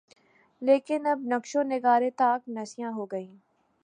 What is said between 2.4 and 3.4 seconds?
نسیاں ہو گئیں